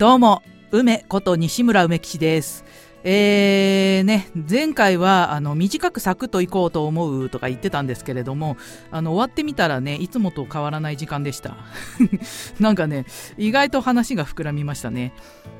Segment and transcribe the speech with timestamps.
[0.00, 2.64] どうも梅こと西村梅吉です。
[3.04, 8.56] えーね、前回はあの短くサクッと行こうと思うとか言ってたんですけれども
[8.90, 11.58] あの終わってみたらねいつもと変わらない時間でした。
[12.58, 13.04] なんかね
[13.36, 15.12] 意外と話が膨らみましたね。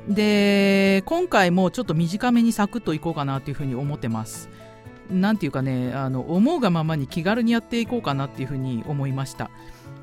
[0.09, 4.49] で今回もちょっと短めにサクッと行こうかなというふうに思ってます。
[5.11, 9.51] なんていうかねあの思うがままに気軽にやっていこうかなっていうふうに思いました。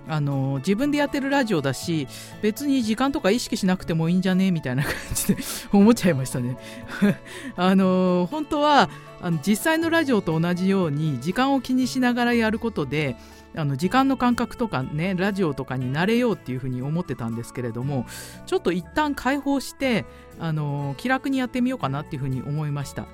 [0.08, 2.08] あの自分でやってるラジオだし
[2.42, 4.52] 別に時間とか意識しなくてもいいんじゃね？
[4.52, 6.58] みたいな感じで 思っちゃいましたね
[7.56, 8.90] あの本当は
[9.22, 13.16] あの実際のラジオと同じように時間を気にしながらやることで
[13.56, 18.06] あの時間の感覚とかねラジオとかになれようっていうふうに思ってたんですけれども
[18.46, 20.06] ちょっと一旦解放して
[20.40, 23.08] あの気楽にやってみようかなっていうふうに思いました。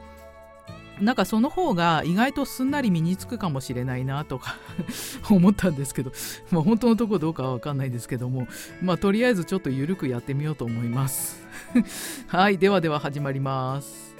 [1.01, 4.57] なんかその方が意外とすんなり身につくかもしれないなとか
[5.29, 6.11] 思ったんですけど、
[6.51, 8.47] まあ、本当のとこどうかは分かんないですけども、
[8.81, 11.43] まあ、とりあえずちょっと緩くやってみようと思います。
[12.27, 14.13] はいではでは始まります。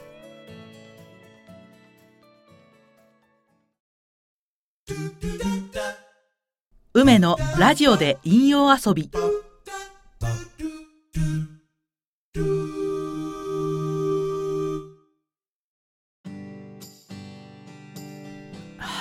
[6.96, 9.10] 梅のラジオで引用遊び。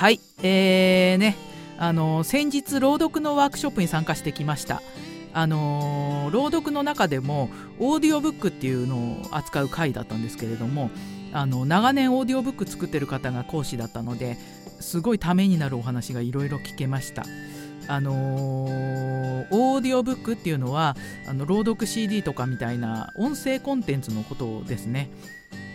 [0.03, 1.36] はい、えーね、
[1.78, 4.83] あの先日朗読のワークショップに参加してきました。
[5.33, 10.91] あの朗読の中でもオーディオブックっていうのを扱う回だったんですけれども
[11.33, 14.39] あの長年オーディオブック作ってる方が講師だったので
[14.81, 17.22] すごいためになるお話がいろいろ聞けました。
[17.87, 20.97] あのー、オーディオブックっていうのは
[21.28, 25.11] あの朗読 CD とかみたいな音声コンテンツのことですね。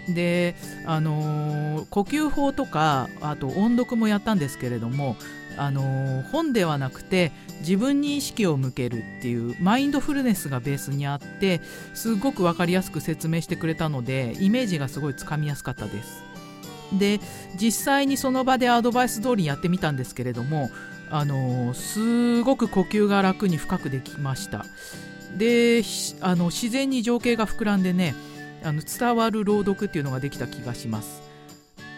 [0.10, 0.56] で
[0.86, 5.16] あの、呼吸法とかあと音読もやったんですけれども
[5.58, 11.62] あの、本ではなくて自分に意識を向けるっていうマインドフルネスがベースにあって
[11.94, 16.24] すごく分かりやすく説明してくれたのでイメージがすごいつかみやすかったです。
[16.94, 17.20] で
[17.60, 20.70] 実際にその場でアドバイス通りやってみたんですけれども
[21.10, 24.66] あの、すごく呼吸が楽に深くできました。
[25.38, 25.84] で
[26.22, 28.16] あの自然に情景が膨らんでね
[28.68, 31.22] あの伝わる朗読っていうのができた気がします。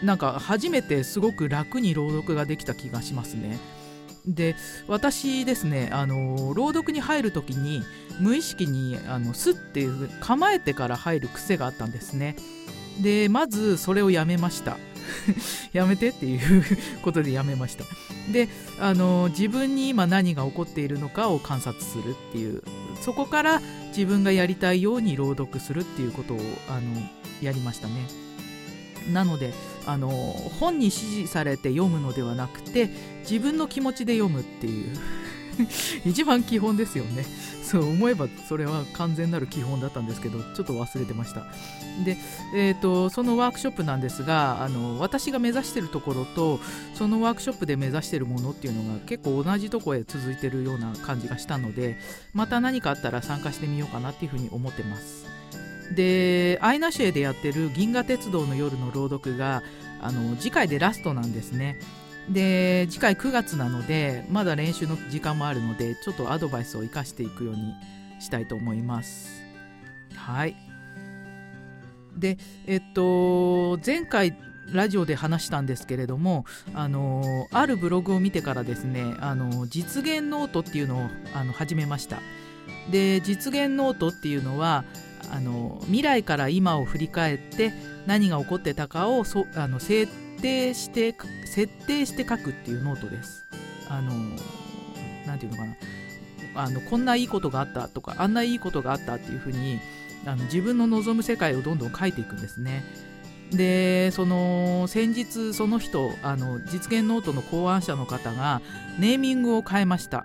[0.02, 3.58] なんか初めてすごく楽に朗読ができた気がしますね。
[4.26, 4.54] で
[4.86, 7.82] 私ですねあの朗読に入る時に
[8.20, 12.36] 無意識にあのスッていう構えてから入る癖があったんですね。
[13.02, 14.76] でまずそれをやめました。
[15.72, 16.64] やめてっていう
[17.02, 17.84] ことでやめました。
[18.32, 18.48] で
[18.78, 22.62] あの自分に今何が起こっているのかを観察するっていう
[23.00, 26.80] そこから自分がやりたいように朗読するっていうことをあの
[27.42, 27.94] やりましたね。
[29.12, 29.52] なので
[29.86, 30.08] あの
[30.60, 32.90] 本に指示されて読むのではなくて
[33.22, 34.96] 自分の気持ちで読むっていう。
[36.04, 37.24] 一番基本ですよね。
[37.62, 41.46] そう思えばそれは完全なる基本だったんですけどちょっと忘れてました。
[42.04, 42.16] で、
[42.54, 46.58] えーと、そのワークショップなんですがあの私が目指してるところと
[46.94, 51.98] そのワークショップで目指してるものっていうのが結構同じとこへ続いてるような感じがしたので
[52.34, 55.26] また何かあったら参加してみようかなっていうふうに思ってます。
[55.94, 59.62] でアイナシエでやってる銀河鉄道の夜の朗読が
[60.00, 61.78] あの次回でラストなんですね。
[62.32, 67.74] で次回9月なのでまだ練習の時間もあるのでちょっとアドバイスを生かしていくように
[68.20, 69.42] したいと思います。
[70.14, 70.56] はい。
[72.16, 74.36] でえっと前回
[74.72, 82.20] ラジオで話したんですけれどもあのあるブログを見てからですねあの実現ノートっていうのをあの始めました。
[82.90, 84.84] で実現ノートっていうのは
[85.32, 87.72] あの未来から今を振り返って
[88.06, 91.14] 何が起こってたかをそあの設定して
[91.44, 93.44] 設定して書くっていうノートです。
[93.88, 94.12] あの
[95.26, 95.76] 何て言うのかな
[96.54, 99.80] あのこんないいことがあったとかあんないいことがあったっていうふうに
[100.26, 102.84] あの自分の望む世界をどんどん書いていくんですね。
[103.50, 108.62] でその先日その人あの実現ノートの考案者の方が
[108.98, 110.24] ネーミングを変えました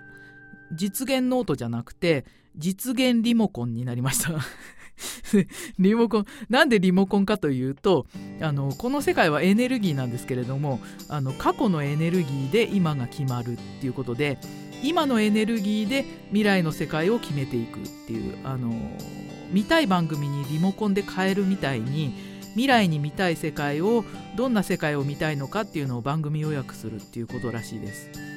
[0.72, 2.24] 実現ノートじゃなくて
[2.56, 4.30] 実現リモコンになりました
[5.78, 8.06] リモコンなんでリモコンかというと
[8.40, 14.38] あのこの世界はエネルギーなんですけれどもあの過去のエネルギーで今が決まるっていうことで
[14.82, 18.72] 今のエネルギーで未来の世界を決めていくっていうあの
[19.50, 22.14] 見たい番組にリモコンで変えるみたいに
[22.50, 24.04] 未来に見たい世界を
[24.36, 28.35] どんな世界を見たいのかっていうのを番組予約するっていうことらしいです。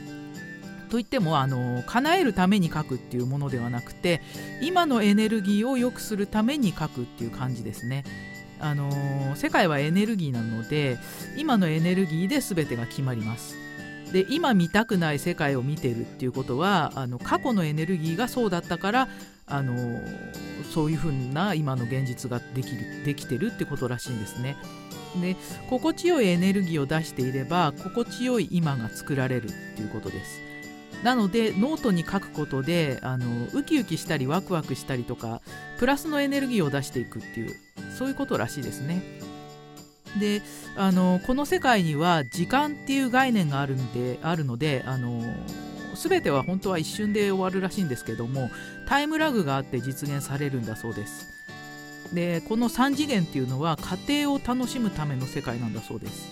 [0.89, 4.21] といってもあの叶えるために書くっていうものではなくて
[4.61, 8.03] 今のエネルギーを良くするために書くっていう感じですね。
[8.61, 8.91] あの
[9.35, 10.97] 世界はエネルギーなので
[11.37, 13.55] 今のエネルギーで全てが決まります。
[14.11, 19.07] で今見たくない世界を見てるっていうことはあの過去のエネルギーがそうだったから
[19.45, 20.01] あの
[20.73, 24.57] そういうふうな今の現実ができるできてるってことらしいんですね。
[25.21, 25.35] で
[25.69, 30.48] 心地よいエネルギーを出していれば心地よい今が作られるっていうことです。
[31.03, 35.41] なのでノートに書くことであのウキウキしたりワクワクしたりとか
[35.77, 37.55] プラスのエネルギーを出していくっていう
[37.97, 39.01] そういうことらしいですね。
[40.19, 40.41] で
[40.75, 45.21] あのこの世界には時間っていう概念があるんであるのであの
[45.95, 48.49] 全ては本当は一瞬で終わるらしいんですけども
[48.87, 51.27] タイムラグがあって実現されるんだそうです。
[52.13, 56.25] でこの3次元っていうのは過程を楽しむための世界なんだそうです。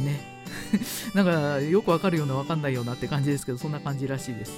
[0.00, 0.35] ね。
[1.14, 4.52] なんかよくわかるようなわかんないようなって感じですけどそんな感じらしいです。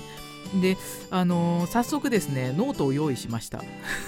[0.62, 0.78] で
[1.10, 3.62] あのー、早速ですねノートを用意しました。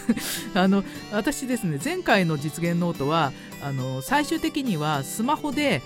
[0.55, 3.32] あの私ですね前回の実現ノートは
[3.62, 5.82] あのー、最終的にはスマホで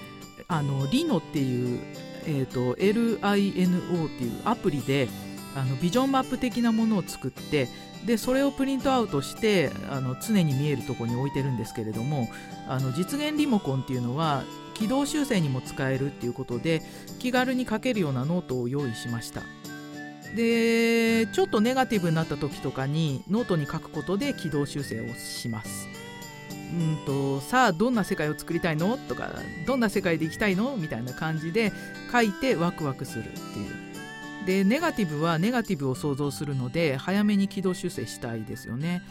[0.49, 1.81] あのリノっていう、
[2.27, 5.09] えーと、LINO っていうアプリで
[5.57, 7.69] あのビジョンマップ的なものを作って
[8.05, 12.29] でそれをプリントアウトしてあの常に見えるとこに置いてるんですけれども
[12.69, 14.45] あの実現リモコンっていうのは
[14.75, 16.83] 軌道修正にも使えるっていうことで
[17.19, 19.43] 気軽に書けるようなノートを用意しました。
[20.37, 25.89] でちょっとネガティブになった時とかにノートに書くことで軌道修正をします。
[26.51, 28.97] うんとさあどんな世界を作りたいの？
[28.97, 29.31] とか
[29.65, 30.77] どんな世界で生きたいの？
[30.77, 31.73] みたいな感じで
[32.11, 33.85] 書いてワクワクするっていう。
[34.45, 39.03] でネガティブはネガティブを想像するので早めに軌道修正したいですよね。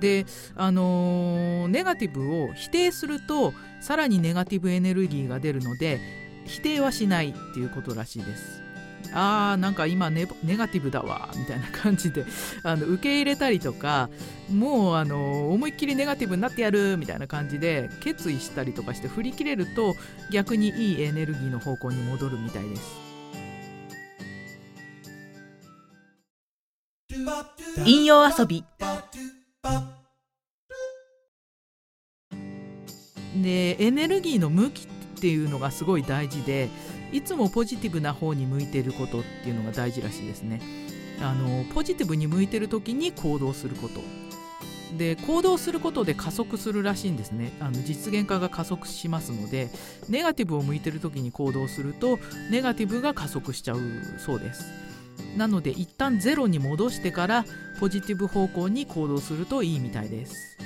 [0.00, 0.26] で
[0.56, 6.00] あの、ネガティブを否定するとさらにネガティブエネルギーが出るので
[6.46, 8.62] 否定はしないっていうことらしいです
[9.14, 12.24] あーなんか今ネネガティブだわみたいな感じで
[12.64, 14.08] あの受け入れたりとか
[14.50, 19.94] もうあの思いっきりネガティブになってやるみたいな感じで決意したりとかして振り切れると
[20.30, 23.12] 逆にいいエネルギーの方向に戻るみたいです。
[27.84, 28.64] 引用遊び
[33.42, 36.68] でエネルギーの向きっていうのがすごい大事で
[37.12, 40.60] いつもポジティブな方に向いてることっていうのが大事らしいですね。
[41.20, 44.00] あのポジティブに向いてる時に行動すること。
[44.96, 47.52] で行動することで加速するらしいんですね。
[47.60, 49.70] あの実現化が加速しますので
[50.08, 52.18] ネガティブを向いてる時に行動すると
[52.50, 53.80] ネガティブが加速しちゃう
[54.18, 54.64] そうです。
[55.36, 57.44] なので一旦ゼロに戻してから
[57.80, 60.58] ポジティブ方向に行動するといいみたいです。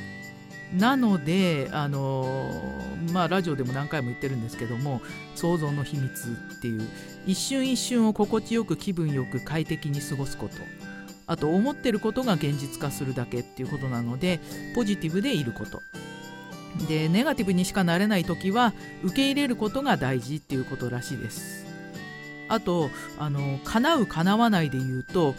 [0.75, 2.51] なのであの
[3.13, 5.01] まあラジオでも何回も言ってるんですけども
[5.35, 6.83] 想像の秘密っていう
[7.27, 10.55] 一瞬一瞬を心地よく気分よく快適に過ごすこと。
[11.29, 14.39] あと思ってることが現実化するだけっていうことなので
[14.77, 15.83] ポジティブでいること。
[16.89, 21.67] でネガティブにしかなれない時は受け入れることが大事っていうことらしいです。
[22.49, 25.35] あとあの叶う叶わないで言うと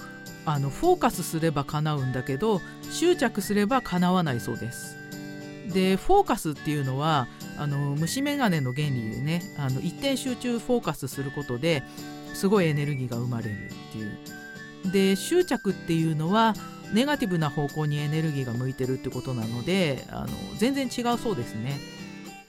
[0.45, 4.96] あのフォーカスすれば叶うんだけど執着すれば叶わないそうです。
[5.73, 7.27] でフォーカスっていうのは
[7.57, 11.83] あの虫眼鏡の原理でねあの一点集中フォーカスすることで
[12.33, 13.57] すごいエネルギーが生まれるっ
[13.91, 16.53] ていうで執着っていうのは
[16.93, 20.27] ネガティブな方向にエネルギーが向いてるってことなのであの
[20.57, 21.79] 全然違うそうですね。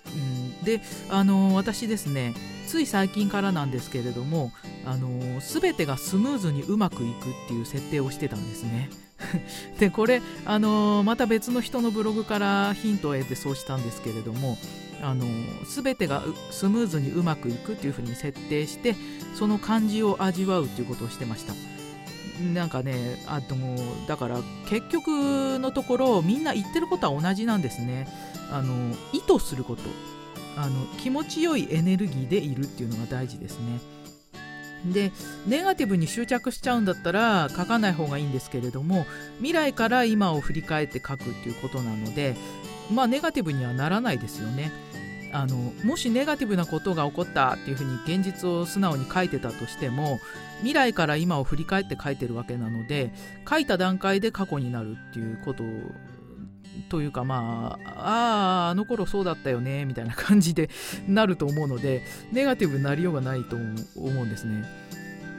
[0.06, 0.80] うん、で
[1.10, 2.34] あの私ですね
[2.66, 4.52] つい最近からなんですけれども
[4.86, 8.90] あの全てがスムーズにうまくいくっていう設定をしてたんですね。
[9.78, 14.58] でこれあのまた別の人のブログからヒントを得てそうしたんですけれども
[15.02, 15.26] あの
[15.66, 18.94] 全てがスムーズにうまくいくっていうふうに設定して
[19.34, 21.54] その感じを味わうっていうことをしてました。
[22.54, 28.06] なんかねあともだから結局のところみんな言ってることは同じなんですね。
[28.50, 29.82] あの意図すること。
[30.56, 33.78] あの気持ちよいエネルギーでいるっていうのが大事ですね。
[34.86, 35.12] で
[35.46, 39.06] ネガティブに執着しちゃうんだったら書かない方がいいんですけれども
[39.38, 42.36] 未来から今を振り返って書くっていうことなので
[42.92, 44.70] まあネガティブにはならないですよね。
[45.30, 50.20] あのもしネガティブなことが起こったっていうふうに現実を素直に書いてたとしても
[50.60, 53.12] 未来から今を振り返って書いてるわけなので
[53.46, 55.64] 書いた段階で過去になるっていうこと
[56.88, 60.70] というかまああああの頃そうだったよねみたいな感じで
[61.06, 64.64] なると思うのでネガティブになりようがないと思うんですね。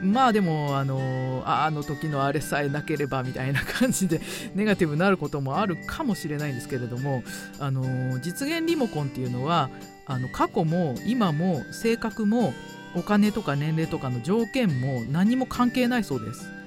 [0.02, 4.20] まあでもあのああの時のあれさえなければみたいな感じで
[4.54, 7.22] ネガティブになることもあるかもしれないんですけれども
[7.58, 9.68] あの実現リモコンっていうのは
[10.06, 12.54] あの過去も今も性格も
[12.96, 16.59] お金とか年齢とかの条件も何も関係ないそうです。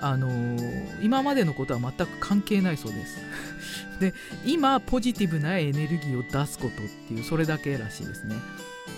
[0.00, 0.28] あの
[1.02, 3.18] 今までのことは全く関係ないそうです。
[4.00, 8.36] で今ポジティブなエネルギーを出すことっていうそれだけらしいですね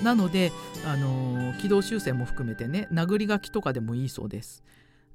[0.02, 0.52] なので、
[0.85, 4.62] あの軌道修正も含めてね殴り書きとかでもいいそうです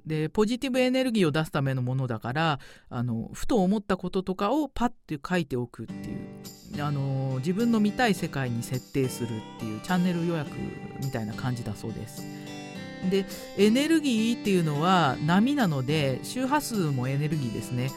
[0.06, 2.60] でポジティブエネルギーを出すためのものだから
[2.90, 10.50] あのふと思ったこととかをパッて書いておくっていうあの自分の見たい世界に設定するっていうチャンネル予約
[11.02, 12.24] みたいな感じだそうです。
[13.10, 13.26] で
[13.58, 17.92] エネルギーっていうのは波なので周波数もエネルギーですね。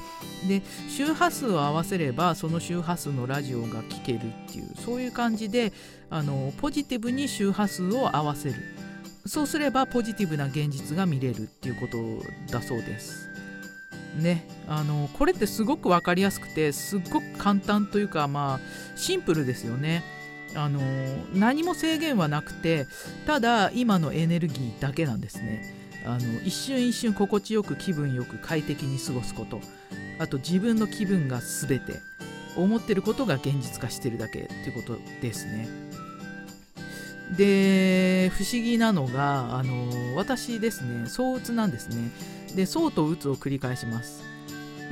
[0.48, 5.72] で周波数を合わせればその周波数のラジオが聴けるっていうそういう感じで
[6.10, 8.56] あのポジティブに周波数を合わせる
[9.26, 13.28] そうすればポジティブな現実が見れるっていうことだそうです。
[14.16, 20.02] ね、あのこれってすごく分かりやすくてすっごく簡単というかまあシンプルですよね。
[20.56, 20.80] あの
[21.34, 22.86] 何も制限はなくて
[23.26, 25.74] ただ今のエネルギーだけなんですね。
[26.06, 29.60] あの一瞬一瞬心地よく気分よく快適に過ごすこと
[30.20, 32.00] あと自分の気分が全て
[32.56, 35.68] 思ってることが現実化してるだけっていうことですね。
[37.36, 42.12] で不思議なのがあの私ですね躁うつなんですね
[42.54, 44.22] で躁とうつを繰り返します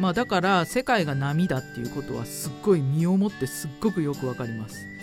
[0.01, 4.94] まあだから世界が波だっていうことはすっごい身をもってすっごくよくわかります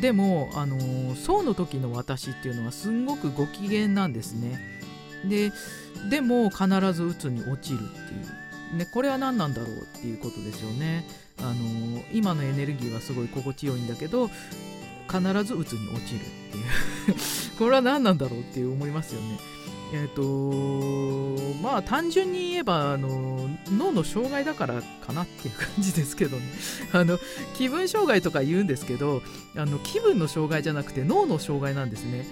[0.00, 4.58] でもあの躁の時の私っていうのはすんごくご機嫌なんですね
[5.28, 5.52] で
[6.10, 11.04] でも必ず鬱に落ちるっていうね、これは何なんだろうっていうことですよね。
[11.38, 14.28] あの今のエネルギーはすごい心地よいんだけど
[15.08, 16.20] 必ず鬱に落ちるっ
[16.52, 17.16] ていう
[17.58, 19.38] これは何なんだろうっていう思いますよね。
[19.92, 26.42] えっ、ー、とまあ単純に言えばあの脳の障害だからかなっていう感じですけどね
[26.92, 27.18] あの
[27.54, 29.22] 気分障害とか言うんですけど
[29.56, 32.26] あの気分の障害じゃなくて脳の障害なんですね。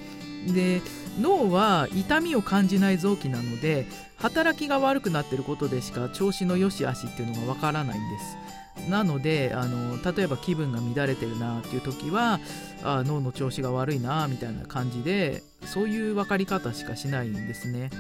[0.46, 0.80] で
[1.20, 3.86] 脳は痛みを感じない臓器なので
[4.16, 8.49] 働きが悪くなってることでしか調子の良し悪しっていうのがわからないんです。
[8.88, 12.40] なのであの例えば気分が乱れてるなっていう時は
[12.82, 17.90] あ脳の調子が悪いなみたいな感じでそういう分かり方しかしないんですね。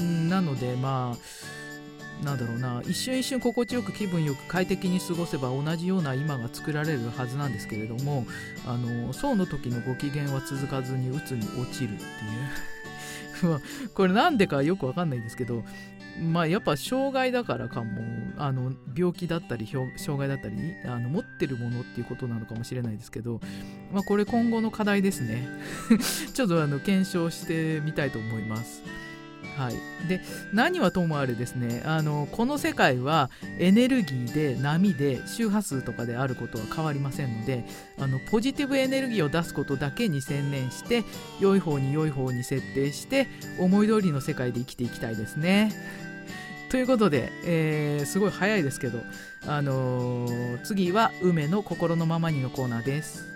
[0.00, 8.26] んなのでまあなんだろうな一瞬一瞬心地よく気分よく快適に過ごせば同じような今が作られるはずなんですけれども
[8.66, 12.71] あのそうの時のご機嫌は続かずに鬱に落ちるっていう
[13.94, 15.64] これなんでかよくわかんないんですけど
[16.20, 18.02] まあやっぱ障害だからかも
[18.36, 23.40] あの病気だったり障害だったりあの持ってるものっていうことなのかもしれないですけど、
[23.92, 25.46] まあ、これ今後の課題ですね
[26.34, 28.82] ちょっとあの検証してみたいと思います。
[29.56, 30.20] はい、で
[30.52, 37.64] 何はともあれですねあのこの世界はエネルギーで波で周波数とかであることは変わりませんので
[37.98, 41.04] あのポジティブエネルギーを出すことだけに専念して
[41.38, 43.28] 良い方に良い方に設定して
[43.58, 45.72] 思い通りの世界で生きていきたいですね。
[46.70, 49.00] ということで、えー、すごい早いですけど、
[49.46, 53.31] あのー、次は梅の心のままにのコーナーです。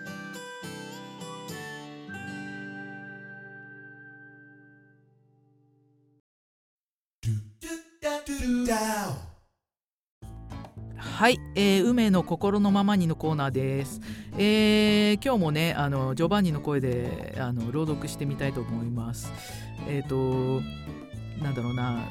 [10.97, 14.03] はい、えー、梅の心のままにのコーナーです。
[14.37, 19.33] えー、今日もね、あのジョバンニの声であの朗読してみたいと思います。
[19.89, 20.63] えっ、ー、と、
[21.43, 22.03] なんだろうな、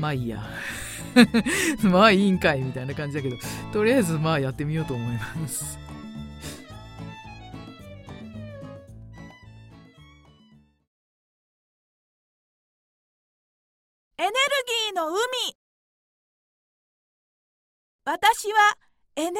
[0.00, 0.42] まあいいや。
[1.84, 3.36] まあいいんかいみたいな感じだけど、
[3.72, 5.78] とりあえずまあやってみようと思います。
[15.00, 15.16] の海
[18.04, 18.76] 私は
[19.16, 19.34] エネル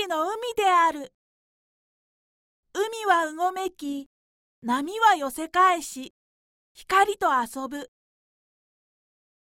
[0.00, 1.12] ギーの海である。
[2.72, 4.08] 海はうごめき、
[4.62, 6.14] 波は寄せ返し、
[6.72, 7.92] 光と遊ぶ。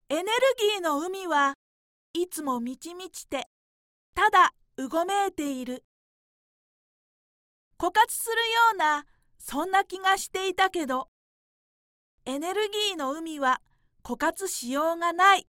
[0.10, 0.28] エネル
[0.76, 1.56] ギーの海は
[2.14, 3.48] いつも満ち満ちて
[4.14, 5.84] ただうごめいている
[7.80, 8.42] 枯渇するよ
[8.76, 9.06] うな
[9.40, 11.10] そんな気がしていたけど
[12.26, 13.60] エネルギーの海は
[14.08, 15.50] 枯渇しようがない。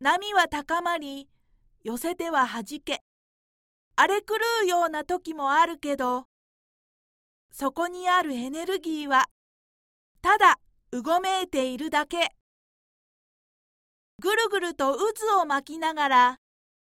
[0.00, 1.28] 波は高まり
[1.84, 3.04] 寄せてははじけ。
[3.94, 6.24] 荒れ狂うような時もあるけど
[7.52, 9.26] そこにあるエネルギーは
[10.22, 10.58] ただ
[10.90, 12.30] うごめいているだけ。
[14.18, 16.36] ぐるぐると渦を巻きながら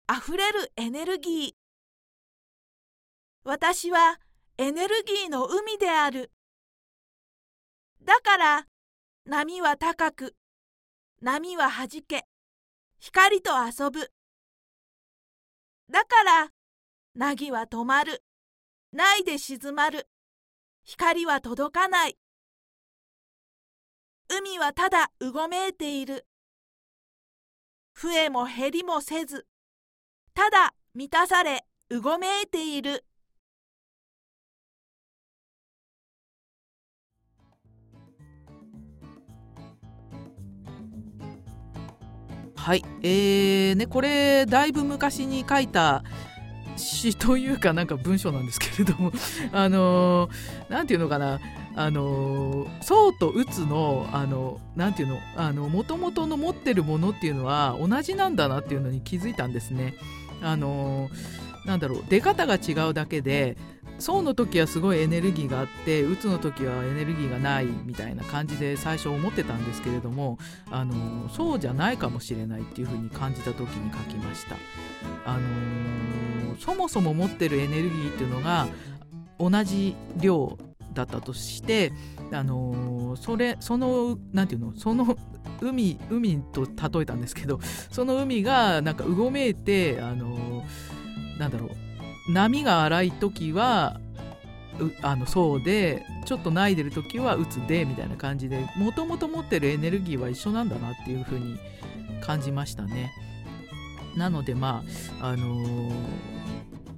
[0.07, 1.53] あふれるエネルギー。
[3.45, 4.21] 私は
[4.57, 6.33] エネルギーの海である。
[8.03, 8.70] だから
[9.27, 10.35] 波は高く
[11.21, 12.25] 波ははじけ
[12.99, 14.11] 光と遊ぶ。
[15.91, 16.49] だから
[17.15, 18.23] 凪は止まる。
[18.93, 20.09] ないで静まる。
[20.85, 22.19] 光は届かない。
[24.29, 26.27] 海はただうごめいている。
[27.95, 29.47] 増えも減りもせず
[30.33, 33.05] ただ満たされうごめいている。
[42.71, 46.05] はいえーねこれだいぶ昔に書いた
[46.77, 49.11] 詩というかなんか文章なんですけれども
[49.51, 50.29] あの
[50.69, 51.41] 何、ー、て言うのかな
[51.75, 59.97] あの宋と鬱のあのなんていうのあの元々の持ってるものっていうのは同じなんだなっていうのに気づいたんですね。
[60.41, 61.11] あの
[61.67, 63.57] なんだろう出方が違うだけで
[64.01, 70.39] 宋の時はすごいエネルギーがあって鬱の時はエネルギーがないみたいな感じで最初思ってたんですけれども
[70.71, 74.57] あのそうじゃないかもしれないっていうふうに感じた時に書きました。
[75.25, 78.67] あのそもそも持ってるエネルギーっていうのが
[79.39, 80.59] 同じ量
[80.93, 81.93] だったとして
[82.33, 85.17] あのそれその何て言うのその
[85.61, 90.65] 海海と例えたんですけどその海がなんかうごめいてあの
[91.39, 91.90] なんだろう
[92.33, 94.01] 波が荒い時は
[95.03, 101.59] あのそうでちょっとないでる時は打つでみたいな感じでもともと持ってるエネルギーは一緒なんだなっていう風に
[102.21, 103.13] 感じましたね。
[104.17, 104.83] なのでま
[105.21, 106.31] ああのー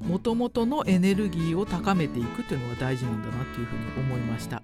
[0.07, 4.62] もともとのエネルギーを高めていくっていうのが大事なんだなっていうふうに思いました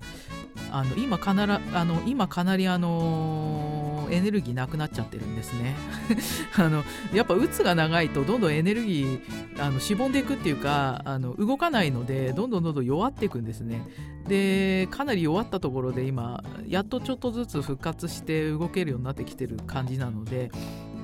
[0.71, 3.78] あの今かならあの今かなりあの
[4.11, 5.75] エネルギーなくなっちゃってるんですね。
[6.57, 6.85] あの
[7.15, 9.21] やっぱうつが長いとどんどんエネルギー
[9.59, 13.83] あのしぼんでいくっていうかあの動かないのでどんどんどんどん弱っていくんですね。
[14.29, 20.51] でかなり弱ったところで今やっとちょっとずつ復活して動けるようになってきてる感じなので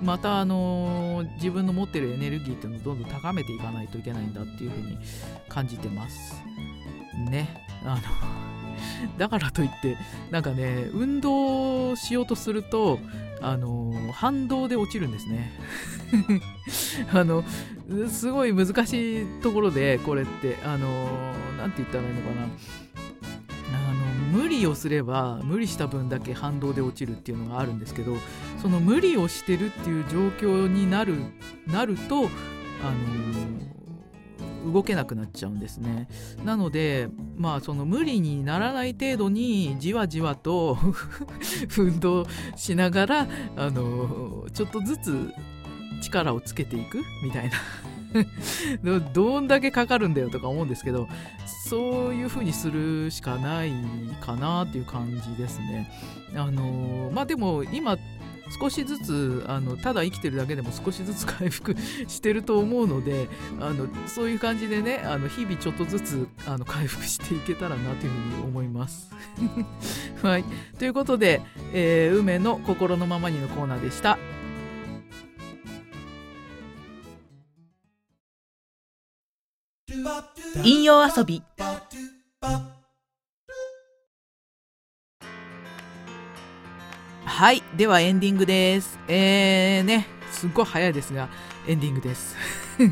[0.02, 4.98] またあの自分の持ってるエネルギーっていうのをどんどん高めていかないといけないんだっていうふうに
[5.48, 6.42] 感じてます
[7.30, 7.64] ね。
[7.84, 8.53] あの
[9.18, 9.96] だからといって
[10.30, 12.98] なんかね運動しようとすると
[13.40, 15.52] あの反動で落ちるんですね。
[17.12, 17.44] あの
[18.08, 21.08] すごい難しいところでこれってあの
[21.58, 22.48] 何て言ったらいいのかな。
[24.32, 28.16] 無理をすれば無理した分だけ反動で落ちるっていうのがあるんですけど
[28.60, 31.14] その無理をしてるっていう状況になる
[31.66, 32.28] なると、あの、
[34.64, 36.08] 動けなくなっちゃうんですね
[36.44, 40.78] なのでまあその無理にならない程度にじわじわと
[41.78, 45.32] 運動しながら、あの、ちょっとずつ
[46.00, 47.50] 力をつけていくみたい
[48.82, 51.08] な どんだけかかるんだよとか思うんですけど
[51.46, 53.72] そういう風にするしかない
[54.20, 55.90] かなっていう感じですね。
[56.36, 57.96] あのまあでも今
[58.58, 61.74] 少しずつあのただ生きてるだけでも少しずつ 回復
[62.06, 63.28] してると思うので
[63.60, 69.10] あのそういう感じでねあの日々ちょっとずつあの回復していけたらなというふうに思います。
[70.22, 70.44] はい、
[70.78, 74.18] ということで、えー、梅の心のままにのコーナーでした。
[80.62, 81.42] 引用遊び
[87.34, 88.96] はいではエンディングです。
[89.08, 91.28] えーねすっごい早いですが
[91.66, 92.36] エンディングです。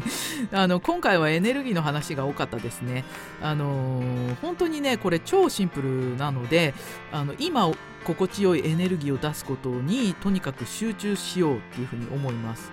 [0.51, 3.05] あの今回はエネルギーの話が多かったですね。
[3.41, 6.75] あのー、本当にねこれ超シンプルなので
[7.13, 7.71] あの今
[8.03, 12.73] 心地よいエネルギーを出すことにとにかく集中しようっていうふうに思います。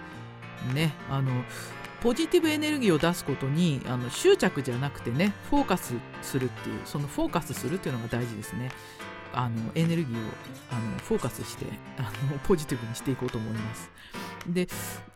[0.73, 1.31] ねあの
[2.01, 8.71] ポジティブエネルギーを出すことにあの執着じゃなくてねフォーカスするっていうそのフォーカスするっていうのが大事ですね。
[9.33, 10.19] あのエネルギーを
[10.71, 11.65] あのフォーカスして
[11.97, 13.91] あの ポジティブにしていこうと思います。
[14.47, 14.67] で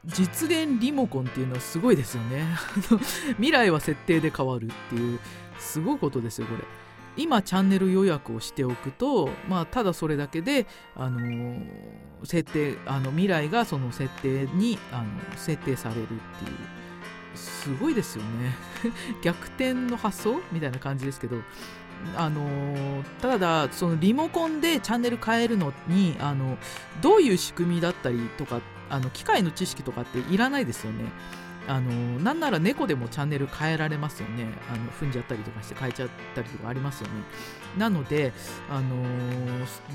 [0.06, 2.46] 実現リモコンっていうのはすごいですよね。
[3.38, 5.20] 未来は設定で変わるっていう
[5.58, 6.64] すごいことですよこれ。
[7.16, 11.66] 今チャンネル予約をしておくと、まあ、ただそれだけで、あのー、
[12.24, 16.18] 設定あの未来がその設定にあの設定されるっていう
[17.36, 18.56] すごいですよね。
[19.22, 21.38] 逆転の発想みたいな感じですけど
[22.16, 26.58] あの、ただそのリモコンでチャンネル変えるのにあの
[27.02, 31.06] どういう仕組みだったりとかあの機械の知識とかっていらないですよね。
[31.66, 34.48] あのなんなら猫でもチャンネル変えられますよね。
[34.70, 37.14] あの踏んじゃったりとかして変えちゃったりとかありますよね。
[37.78, 38.34] なので、
[38.70, 39.06] あの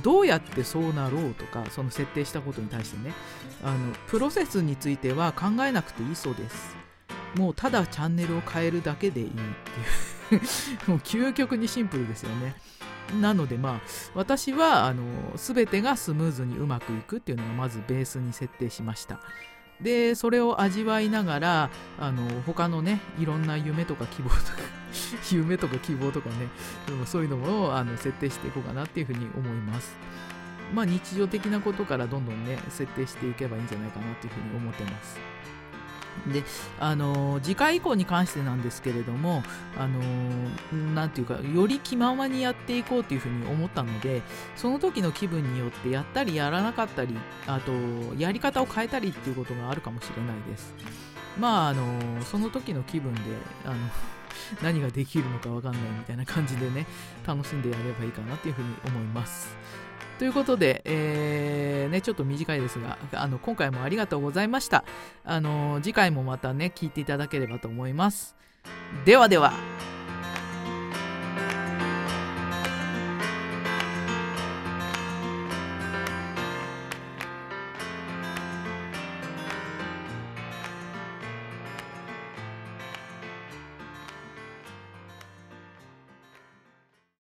[0.03, 3.13] どうやってそうなろうとかその設定したことに対してね。
[3.63, 6.77] あのプロセスについては考えなくていいそうです。
[7.37, 10.18] もうただチャンネルを変えるだけでいいっていう。
[10.87, 12.55] もう究極にシンプルですよね。
[13.21, 13.81] なのでまあ
[14.15, 15.03] 私はあの
[15.37, 19.21] 全てがスムーズにうまくいくっていうのがまずベースに設定しました。
[19.81, 24.43] でそれを味わいながらあの他のねいろんな夢とか希望とか
[25.31, 26.49] 夢とか希望とかね
[27.07, 29.97] そういうのをあの設定していこうかなっていうふうに思います。
[30.75, 35.19] まあ日常的なことからどんどんね設定していけばいいんじゃないかなっていうふうに思ってます。
[36.27, 36.43] で
[36.79, 39.43] あの次回以降に関してなんですけれども
[39.77, 40.01] あの
[40.95, 44.23] なんていうかより気ままにやっていこうというふうに思ったので
[44.57, 47.73] その時の気分によってやったりやらなかったりあと
[48.19, 50.75] やり方を変えたりっていうことがあるかもしれないです。
[51.39, 51.85] まああの
[52.25, 53.21] その時の気分で
[53.65, 53.77] あの
[54.63, 56.87] 何ができるのかわかんないみたいな感じでね
[57.27, 59.57] 楽しんでやればいいかなっていうふうに思います。
[60.19, 64.85] ということで、えー、ね、ちょっと短いですが、あの、今回もありがとうございました。
[65.25, 68.37] あの、次回もまたね、聞いていただければと思います。
[69.05, 69.53] ではでは。